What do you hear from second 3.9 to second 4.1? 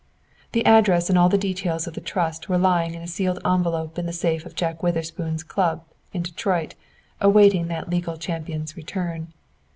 in